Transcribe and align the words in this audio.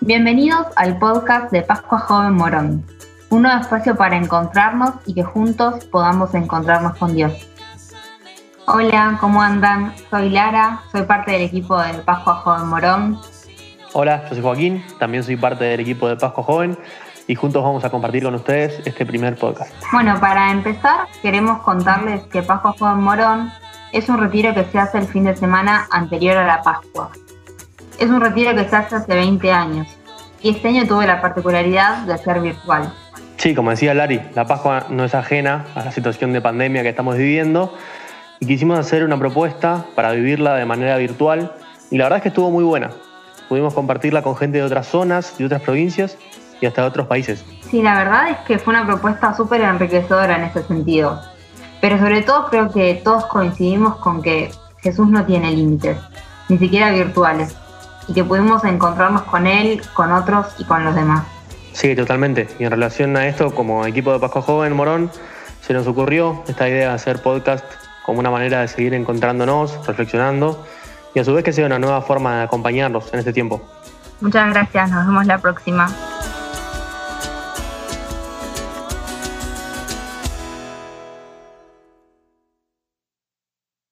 Bienvenidos 0.00 0.66
al 0.76 0.98
podcast 0.98 1.50
de 1.50 1.62
Pascua 1.62 1.98
Joven 1.98 2.34
Morón, 2.34 2.84
un 3.30 3.42
nuevo 3.42 3.60
espacio 3.60 3.96
para 3.96 4.16
encontrarnos 4.16 4.90
y 5.06 5.14
que 5.14 5.22
juntos 5.22 5.84
podamos 5.86 6.34
encontrarnos 6.34 6.96
con 6.96 7.14
Dios. 7.14 7.32
Hola, 8.66 9.16
¿cómo 9.20 9.40
andan? 9.40 9.94
Soy 10.10 10.30
Lara, 10.30 10.82
soy 10.92 11.02
parte 11.02 11.32
del 11.32 11.42
equipo 11.42 11.80
de 11.80 11.94
Pascua 11.94 12.34
Joven 12.36 12.66
Morón. 12.66 13.20
Hola, 13.92 14.22
yo 14.24 14.30
soy 14.30 14.42
Joaquín, 14.42 14.84
también 14.98 15.22
soy 15.22 15.36
parte 15.36 15.64
del 15.64 15.80
equipo 15.80 16.08
de 16.08 16.16
Pascua 16.16 16.44
Joven 16.44 16.76
y 17.26 17.34
juntos 17.34 17.62
vamos 17.62 17.84
a 17.84 17.90
compartir 17.90 18.24
con 18.24 18.34
ustedes 18.34 18.82
este 18.84 19.06
primer 19.06 19.36
podcast. 19.36 19.72
Bueno, 19.92 20.20
para 20.20 20.50
empezar, 20.50 21.06
queremos 21.22 21.62
contarles 21.62 22.22
que 22.24 22.42
Pascua 22.42 22.74
Joven 22.78 22.98
Morón 22.98 23.52
es 23.92 24.08
un 24.08 24.18
retiro 24.18 24.52
que 24.54 24.64
se 24.64 24.78
hace 24.78 24.98
el 24.98 25.06
fin 25.06 25.24
de 25.24 25.36
semana 25.36 25.86
anterior 25.90 26.36
a 26.36 26.44
la 26.44 26.62
Pascua. 26.62 27.10
Es 27.98 28.10
un 28.10 28.20
retiro 28.20 28.54
que 28.54 28.68
se 28.68 28.74
hace 28.74 28.96
hace 28.96 29.14
20 29.14 29.52
años 29.52 29.86
y 30.42 30.50
este 30.50 30.68
año 30.68 30.86
tuve 30.86 31.06
la 31.06 31.20
particularidad 31.20 31.98
de 32.06 32.18
ser 32.18 32.40
virtual. 32.40 32.92
Sí, 33.36 33.54
como 33.54 33.70
decía 33.70 33.94
Lari, 33.94 34.20
la 34.34 34.46
Pascua 34.46 34.86
no 34.90 35.04
es 35.04 35.14
ajena 35.14 35.64
a 35.74 35.84
la 35.84 35.92
situación 35.92 36.32
de 36.32 36.40
pandemia 36.40 36.82
que 36.82 36.88
estamos 36.88 37.16
viviendo 37.16 37.74
y 38.40 38.46
quisimos 38.46 38.78
hacer 38.78 39.04
una 39.04 39.18
propuesta 39.18 39.84
para 39.94 40.12
vivirla 40.12 40.54
de 40.56 40.64
manera 40.64 40.96
virtual 40.96 41.52
y 41.90 41.98
la 41.98 42.04
verdad 42.04 42.18
es 42.18 42.22
que 42.24 42.28
estuvo 42.30 42.50
muy 42.50 42.64
buena. 42.64 42.90
Pudimos 43.48 43.74
compartirla 43.74 44.22
con 44.22 44.36
gente 44.36 44.58
de 44.58 44.64
otras 44.64 44.88
zonas, 44.88 45.38
de 45.38 45.46
otras 45.46 45.62
provincias 45.62 46.18
y 46.60 46.66
hasta 46.66 46.82
de 46.82 46.88
otros 46.88 47.06
países. 47.06 47.44
Sí, 47.70 47.80
la 47.80 47.96
verdad 47.96 48.30
es 48.30 48.38
que 48.38 48.58
fue 48.58 48.74
una 48.74 48.86
propuesta 48.86 49.34
súper 49.34 49.60
enriquecedora 49.60 50.36
en 50.36 50.44
ese 50.44 50.64
sentido. 50.64 51.20
Pero 51.80 51.98
sobre 51.98 52.22
todo 52.22 52.48
creo 52.48 52.72
que 52.72 53.00
todos 53.04 53.26
coincidimos 53.26 53.96
con 53.96 54.20
que 54.20 54.50
Jesús 54.78 55.08
no 55.08 55.24
tiene 55.24 55.52
límites, 55.52 55.96
ni 56.48 56.58
siquiera 56.58 56.90
virtuales 56.90 57.54
y 58.08 58.14
que 58.14 58.24
pudimos 58.24 58.64
encontrarnos 58.64 59.22
con 59.22 59.46
él, 59.46 59.82
con 59.94 60.12
otros 60.12 60.46
y 60.58 60.64
con 60.64 60.84
los 60.84 60.94
demás. 60.94 61.24
Sí, 61.72 61.96
totalmente. 61.96 62.48
Y 62.58 62.64
en 62.64 62.70
relación 62.70 63.16
a 63.16 63.26
esto, 63.26 63.54
como 63.54 63.84
equipo 63.86 64.12
de 64.12 64.20
Pascua 64.20 64.42
Joven 64.42 64.74
Morón, 64.74 65.10
se 65.60 65.72
nos 65.72 65.86
ocurrió 65.86 66.42
esta 66.46 66.68
idea 66.68 66.90
de 66.90 66.94
hacer 66.94 67.20
podcast 67.22 67.64
como 68.04 68.20
una 68.20 68.30
manera 68.30 68.60
de 68.60 68.68
seguir 68.68 68.94
encontrándonos, 68.94 69.86
reflexionando 69.86 70.64
y 71.14 71.20
a 71.20 71.24
su 71.24 71.32
vez 71.32 71.42
que 71.42 71.52
sea 71.52 71.66
una 71.66 71.78
nueva 71.78 72.02
forma 72.02 72.38
de 72.38 72.42
acompañarnos 72.44 73.12
en 73.12 73.20
este 73.20 73.32
tiempo. 73.32 73.62
Muchas 74.20 74.50
gracias, 74.52 74.90
nos 74.90 75.06
vemos 75.06 75.26
la 75.26 75.38
próxima. 75.38 75.88